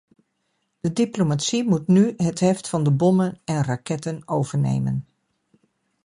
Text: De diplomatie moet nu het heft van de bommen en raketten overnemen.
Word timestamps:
De 0.79 0.93
diplomatie 0.93 1.63
moet 1.67 1.87
nu 1.87 2.13
het 2.17 2.39
heft 2.39 2.67
van 2.69 2.83
de 2.83 2.91
bommen 2.91 3.39
en 3.45 3.63
raketten 3.63 4.21
overnemen. 4.25 5.05